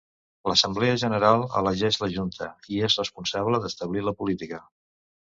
[0.51, 4.65] L'Assemblea General elegeix la Junta i és responsable d'establir la política.